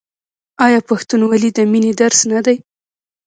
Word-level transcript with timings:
آیا 0.65 0.79
پښتونولي 0.89 1.49
د 1.53 1.59
مینې 1.71 1.91
درس 2.01 2.19
نه 2.31 2.39
دی؟ 2.45 2.57